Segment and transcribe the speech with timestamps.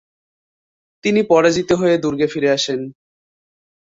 [1.03, 2.79] তিনি পরাজিত হয়ে দুর্গে ফিরে আসেন।